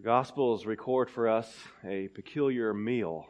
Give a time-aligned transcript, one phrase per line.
[0.00, 3.26] The Gospels record for us a peculiar meal,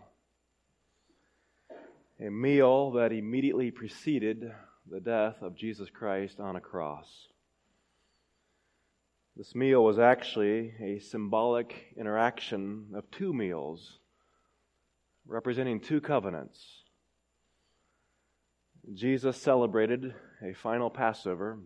[2.25, 4.53] a meal that immediately preceded
[4.89, 7.27] the death of Jesus Christ on a cross.
[9.37, 13.99] This meal was actually a symbolic interaction of two meals
[15.27, 16.85] representing two covenants.
[18.95, 21.59] Jesus celebrated a final Passover,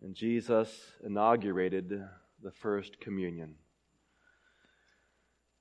[0.00, 2.02] and Jesus inaugurated
[2.42, 3.54] the first communion.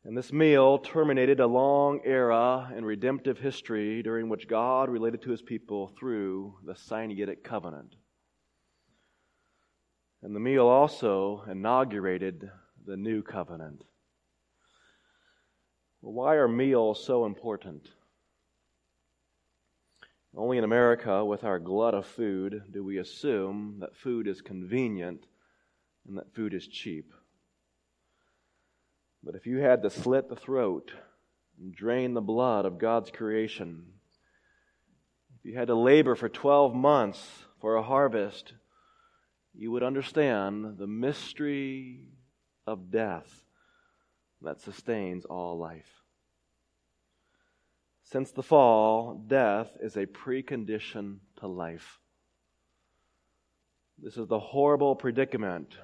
[0.03, 5.31] And this meal terminated a long era in redemptive history during which God related to
[5.31, 7.95] his people through the Sinaitic covenant.
[10.21, 12.49] And the meal also inaugurated
[12.85, 13.83] the new covenant.
[16.01, 17.89] Well, why are meals so important?
[20.37, 25.25] Only in America, with our glut of food, do we assume that food is convenient
[26.07, 27.13] and that food is cheap.
[29.23, 30.91] But if you had to slit the throat
[31.59, 33.85] and drain the blood of God's creation,
[35.39, 37.27] if you had to labor for 12 months
[37.59, 38.53] for a harvest,
[39.53, 42.01] you would understand the mystery
[42.67, 43.43] of death
[44.41, 45.89] that sustains all life.
[48.03, 51.99] Since the fall, death is a precondition to life.
[53.97, 55.75] This is the horrible predicament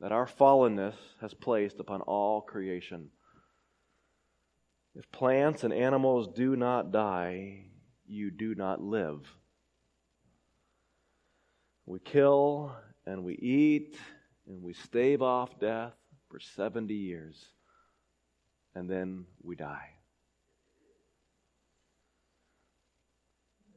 [0.00, 3.10] that our fallenness has placed upon all creation.
[4.94, 7.66] If plants and animals do not die,
[8.06, 9.20] you do not live.
[11.86, 12.74] We kill
[13.06, 13.96] and we eat
[14.46, 15.94] and we stave off death
[16.30, 17.36] for 70 years,
[18.74, 19.90] and then we die.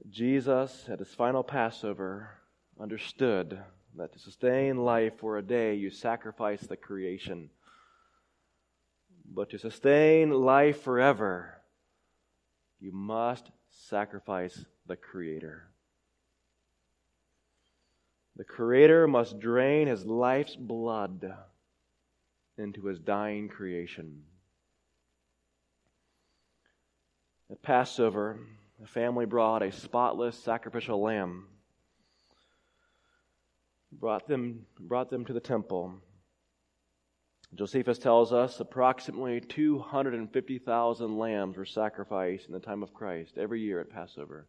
[0.10, 2.32] Jesus, at his final Passover,
[2.80, 3.60] understood
[3.98, 7.50] that to sustain life for a day, you sacrifice the creation.
[9.34, 11.62] But to sustain life forever,
[12.80, 15.68] you must sacrifice the Creator.
[18.36, 21.34] The Creator must drain his life's blood
[22.58, 24.24] into his dying creation.
[27.50, 28.40] At Passover,
[28.80, 31.48] the family brought a spotless sacrificial lamb
[33.92, 36.02] brought them, brought them to the temple.
[37.54, 43.82] Josephus tells us approximately 250,000 lambs were sacrificed in the time of Christ every year
[43.82, 44.48] at Passover.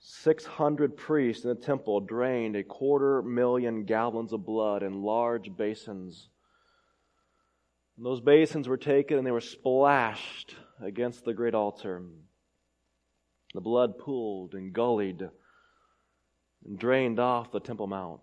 [0.00, 6.28] 600 priests in the temple drained a quarter million gallons of blood in large basins.
[7.96, 12.00] And those basins were taken and they were splashed against the great altar.
[13.54, 15.28] The blood pooled and gullied
[16.76, 18.20] drained off the Temple Mount.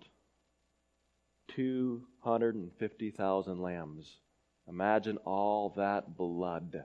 [1.50, 4.18] 250,000 lambs.
[4.68, 6.84] Imagine all that blood.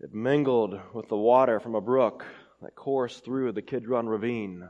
[0.00, 2.24] It mingled with the water from a brook
[2.62, 4.68] that coursed through the Kidron Ravine,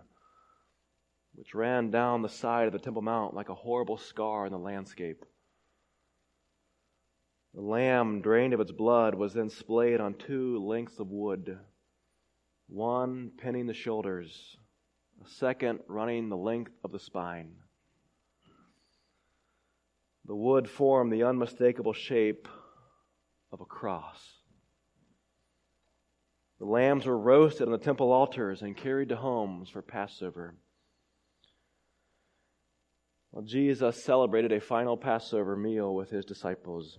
[1.34, 4.58] which ran down the side of the Temple Mount like a horrible scar in the
[4.58, 5.24] landscape.
[7.54, 11.58] The lamb, drained of its blood, was then splayed on two lengths of wood
[12.68, 14.56] one pinning the shoulders,
[15.24, 17.52] a second running the length of the spine.
[20.24, 22.48] The wood formed the unmistakable shape
[23.52, 24.20] of a cross.
[26.58, 30.54] The lambs were roasted on the temple altars and carried to homes for Passover.
[33.30, 36.98] Well, Jesus celebrated a final Passover meal with his disciples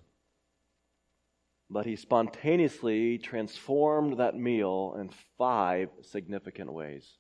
[1.70, 7.18] but he spontaneously transformed that meal in five significant ways.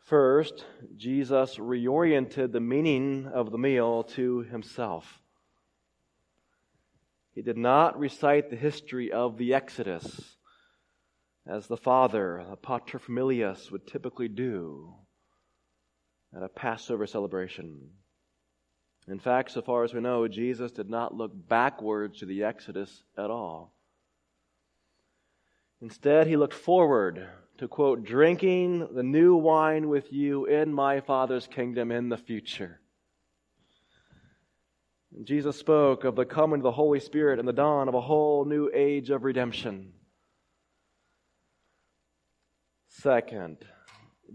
[0.00, 0.66] First,
[0.96, 5.20] Jesus reoriented the meaning of the meal to himself.
[7.32, 10.36] He did not recite the history of the Exodus
[11.46, 14.94] as the father, the paterfamilias, would typically do
[16.36, 17.90] at a Passover celebration.
[19.08, 23.02] In fact, so far as we know, Jesus did not look backwards to the Exodus
[23.16, 23.72] at all.
[25.80, 27.26] Instead, he looked forward
[27.58, 32.80] to, quote, drinking the new wine with you in my Father's kingdom in the future.
[35.14, 38.00] And Jesus spoke of the coming of the Holy Spirit and the dawn of a
[38.00, 39.92] whole new age of redemption.
[42.88, 43.56] Second,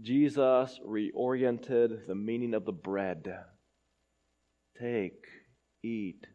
[0.02, 3.44] Jesus reoriented the meaning of the bread.
[4.80, 5.24] Take,
[5.82, 6.26] eat.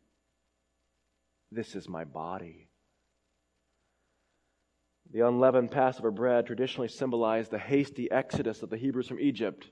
[1.52, 2.70] This is my body.
[5.14, 9.70] The unleavened Passover bread traditionally symbolized the hasty exodus of the Hebrews from Egypt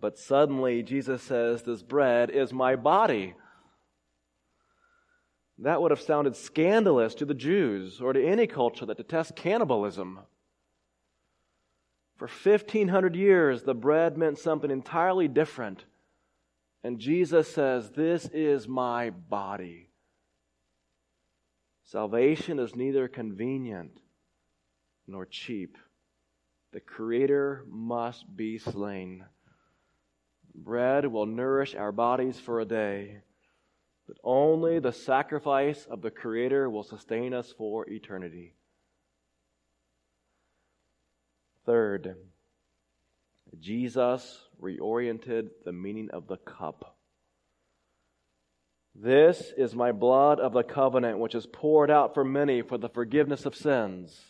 [0.00, 3.34] But suddenly, Jesus says, This bread is my body.
[5.58, 10.18] That would have sounded scandalous to the Jews or to any culture that detests cannibalism.
[12.16, 15.84] For 1500 years, the bread meant something entirely different.
[16.84, 19.88] And Jesus says, This is my body.
[21.84, 23.98] Salvation is neither convenient
[25.06, 25.78] nor cheap.
[26.72, 29.24] The Creator must be slain.
[30.54, 33.18] Bread will nourish our bodies for a day,
[34.06, 38.54] but only the sacrifice of the Creator will sustain us for eternity.
[41.64, 42.16] Third,
[43.60, 46.96] Jesus reoriented the meaning of the cup.
[48.94, 52.88] This is my blood of the covenant, which is poured out for many for the
[52.88, 54.20] forgiveness of sins.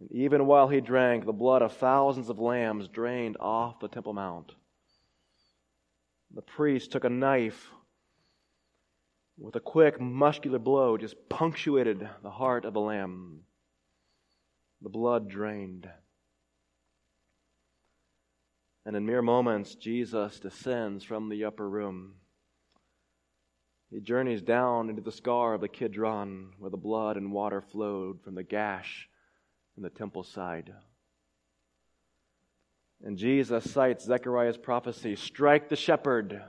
[0.00, 4.14] And even while he drank, the blood of thousands of lambs drained off the Temple
[4.14, 4.52] Mount.
[6.34, 7.70] The priest took a knife
[9.38, 13.40] with a quick, muscular blow, just punctuated the heart of the lamb.
[14.82, 15.88] The blood drained.
[18.86, 22.14] And in mere moments, Jesus descends from the upper room.
[23.90, 28.22] He journeys down into the scar of the Kidron, where the blood and water flowed
[28.22, 29.08] from the gash
[29.76, 30.72] in the temple side.
[33.02, 36.42] And Jesus cites Zechariah's prophecy strike the shepherd.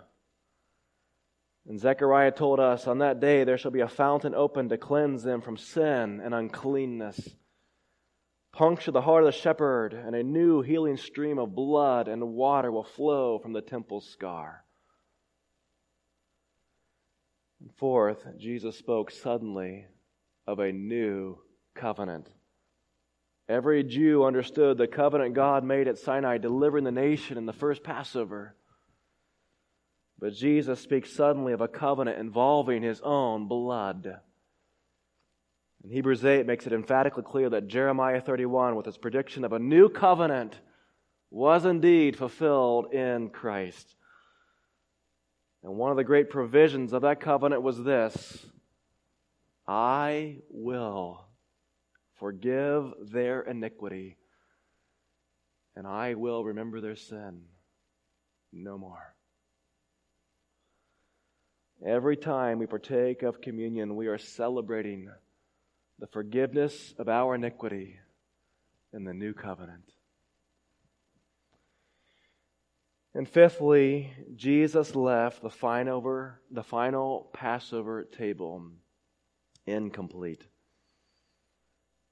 [1.68, 5.24] And Zechariah told us, On that day there shall be a fountain opened to cleanse
[5.24, 7.36] them from sin and uncleanness
[8.56, 12.72] puncture the heart of the shepherd, and a new healing stream of blood and water
[12.72, 14.64] will flow from the temple's scar.
[17.60, 19.86] And fourth, Jesus spoke suddenly
[20.48, 21.38] of a new
[21.76, 22.30] covenant.
[23.50, 27.84] Every Jew understood the covenant God made at Sinai, delivering the nation in the first
[27.84, 28.56] Passover.
[30.18, 34.20] But Jesus speaks suddenly of a covenant involving his own blood.
[35.86, 39.60] In Hebrews 8 makes it emphatically clear that Jeremiah 31, with its prediction of a
[39.60, 40.60] new covenant,
[41.30, 43.96] was indeed fulfilled in Christ.
[45.62, 48.48] And one of the great provisions of that covenant was this
[49.68, 51.24] I will
[52.16, 54.18] forgive their iniquity,
[55.76, 57.44] and I will remember their sin
[58.52, 59.14] no more.
[61.86, 65.12] Every time we partake of communion, we are celebrating
[66.00, 68.00] the forgiveness of our iniquity
[68.94, 69.92] in the new covenant.
[73.14, 76.02] And fifthly, Jesus left the final,
[76.52, 78.72] the final Passover table
[79.66, 80.44] incomplete.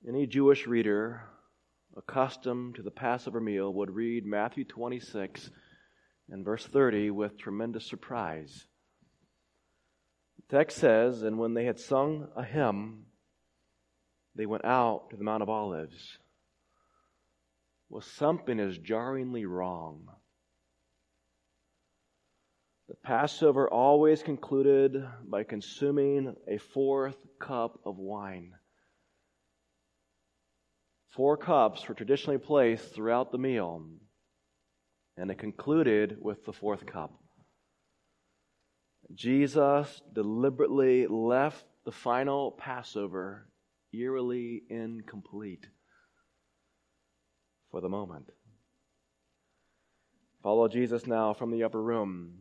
[0.07, 1.23] Any Jewish reader
[1.97, 5.49] accustomed to the Passover meal would read Matthew 26
[6.29, 8.65] and verse 30 with tremendous surprise.
[10.37, 13.05] The text says, And when they had sung a hymn,
[14.35, 16.17] they went out to the Mount of Olives.
[17.89, 20.07] Well, something is jarringly wrong.
[22.89, 28.51] The Passover always concluded by consuming a fourth cup of wine.
[31.09, 33.85] Four cups were traditionally placed throughout the meal,
[35.15, 37.13] and it concluded with the fourth cup.
[39.13, 43.47] Jesus deliberately left the final Passover
[43.93, 45.67] eerily incomplete
[47.71, 48.29] for the moment.
[50.41, 52.33] Follow Jesus now from the upper room.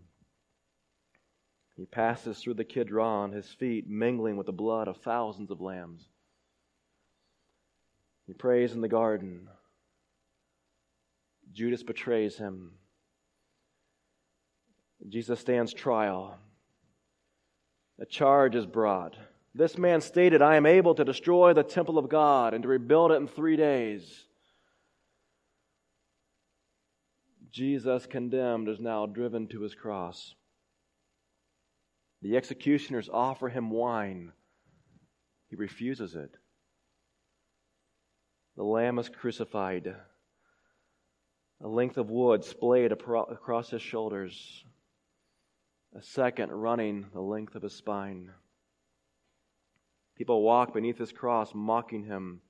[1.76, 6.09] He passes through the Kidron, his feet mingling with the blood of thousands of lambs.
[8.26, 9.49] He prays in the garden.
[11.52, 12.73] Judas betrays him.
[15.09, 16.38] Jesus stands trial.
[18.00, 19.16] A charge is brought.
[19.54, 23.12] This man stated, I am able to destroy the temple of God and to rebuild
[23.12, 24.26] it in three days.
[27.50, 30.35] Jesus, condemned, is now driven to his cross.
[32.23, 34.32] The executioners offer him wine.
[35.50, 36.35] He refuses it.
[38.56, 39.94] The lamb is crucified.
[41.62, 44.64] A length of wood splayed across his shoulders.
[45.94, 48.30] A second running the length of his spine.
[50.23, 52.43] People walk beneath his cross, mocking him.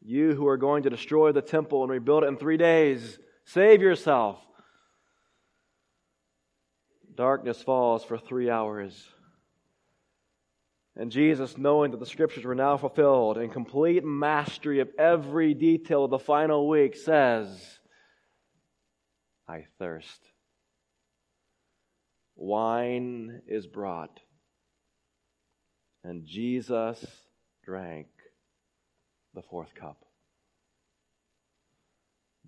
[0.00, 3.82] You who are going to destroy the temple and rebuild it in three days, save
[3.82, 4.38] yourself.
[7.14, 9.06] Darkness falls for three hours.
[10.96, 16.04] And Jesus, knowing that the scriptures were now fulfilled in complete mastery of every detail
[16.04, 17.78] of the final week, says,
[19.46, 20.22] I thirst.
[22.34, 24.20] Wine is brought,
[26.04, 27.04] and Jesus
[27.64, 28.08] drank
[29.34, 30.04] the fourth cup.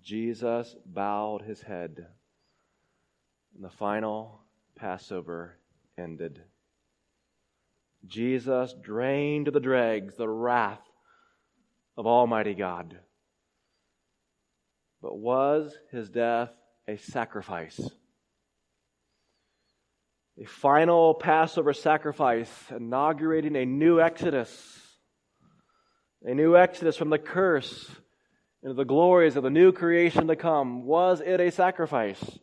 [0.03, 2.07] Jesus bowed his head,
[3.55, 4.41] and the final
[4.77, 5.57] Passover
[5.97, 6.43] ended.
[8.07, 10.83] Jesus drained the dregs the wrath
[11.97, 12.99] of Almighty God.
[15.01, 16.51] But was his death
[16.87, 17.81] a sacrifice?
[20.41, 24.81] A final Passover sacrifice, inaugurating a new Exodus.
[26.23, 27.89] A new Exodus from the curse
[28.63, 30.85] into the glories of the new creation to come.
[30.85, 32.39] Was it a sacrifice?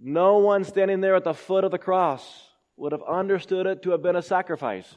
[0.00, 3.90] No one standing there at the foot of the cross would have understood it to
[3.90, 4.96] have been a sacrifice.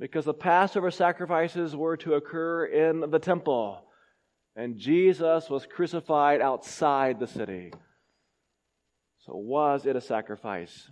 [0.00, 3.84] Because the Passover sacrifices were to occur in the temple,
[4.56, 7.72] and Jesus was crucified outside the city.
[9.26, 10.90] So, was it a sacrifice?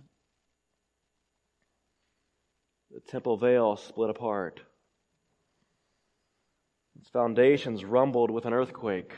[2.91, 4.61] The temple veil split apart.
[6.99, 9.13] Its foundations rumbled with an earthquake.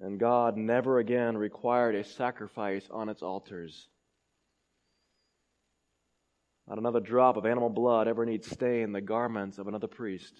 [0.00, 3.88] And God never again required a sacrifice on its altars.
[6.66, 10.34] Not another drop of animal blood ever need stain the garments of another priest.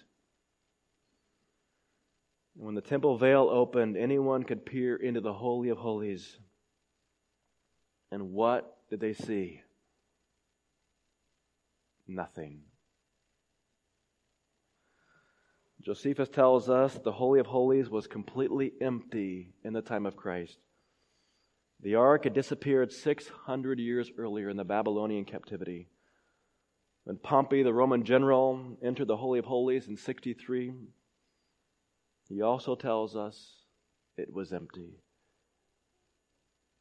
[2.57, 6.39] And when the temple veil opened, anyone could peer into the Holy of Holies.
[8.13, 9.63] And what did they see?
[12.07, 12.61] Nothing.
[15.81, 20.59] Josephus tells us the Holy of Holies was completely empty in the time of Christ.
[21.81, 25.89] The ark had disappeared 600 years earlier in the Babylonian captivity.
[27.05, 30.75] When Pompey, the Roman general, entered the Holy of Holies in 63,
[32.29, 33.55] he also tells us
[34.19, 35.01] it was empty.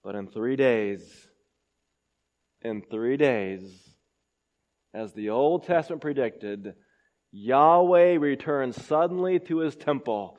[0.04, 1.02] But in three days,
[2.62, 3.62] in three days,
[4.94, 6.76] as the Old Testament predicted,
[7.32, 10.38] Yahweh returned suddenly to his temple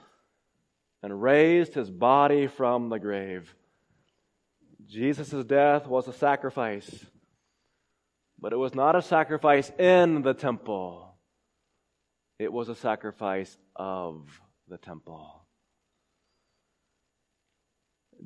[1.02, 3.54] and raised his body from the grave.
[4.86, 7.06] Jesus' death was a sacrifice,
[8.38, 11.14] but it was not a sacrifice in the temple,
[12.38, 14.28] it was a sacrifice of
[14.68, 15.41] the temple.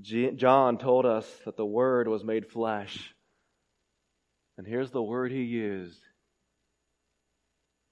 [0.00, 3.15] John told us that the Word was made flesh.
[4.59, 6.00] And here's the word he used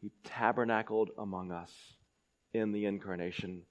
[0.01, 1.73] he tabernacled among us
[2.53, 3.63] in the incarnation.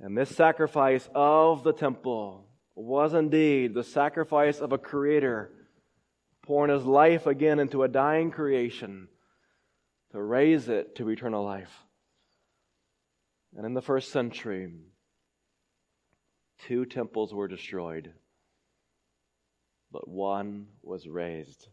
[0.00, 5.52] And this sacrifice of the temple was indeed the sacrifice of a creator
[6.42, 9.06] pouring his life again into a dying creation
[10.10, 11.84] to raise it to eternal life.
[13.56, 14.72] And in the first century,
[16.66, 18.12] two temples were destroyed,
[19.90, 21.68] but one was raised.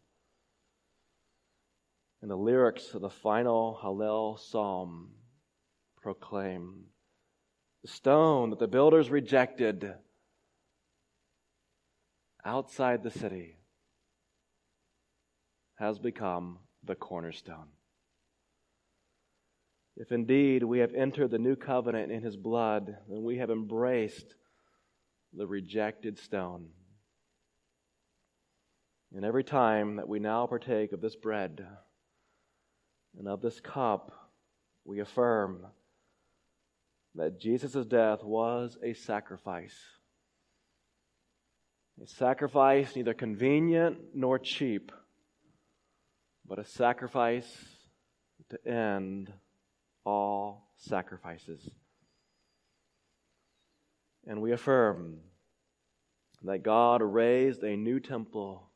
[2.22, 5.12] And the lyrics of the final Hallel psalm
[6.02, 6.86] proclaim
[7.84, 9.94] the stone that the builders rejected
[12.44, 13.58] outside the city
[15.76, 17.68] has become the cornerstone.
[19.96, 24.36] If indeed we have entered the new covenant in his blood, then we have embraced
[25.34, 26.70] the rejected stone.
[29.14, 31.66] And every time that we now partake of this bread,
[33.18, 34.12] and of this cup,
[34.86, 35.66] we affirm
[37.16, 39.76] that Jesus' death was a sacrifice.
[42.02, 44.92] A sacrifice neither convenient nor cheap,
[46.48, 47.66] but a sacrifice
[48.50, 49.34] to end
[50.06, 51.68] all sacrifices.
[54.28, 55.20] And we affirm
[56.44, 58.70] that God raised a new temple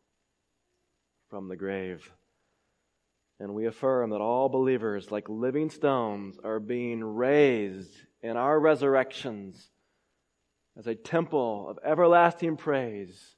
[1.30, 2.10] from the grave.
[3.40, 9.70] And we affirm that all believers, like living stones, are being raised in our resurrections
[10.78, 13.36] as a temple of everlasting praise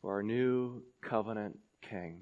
[0.00, 2.20] for our new covenant King.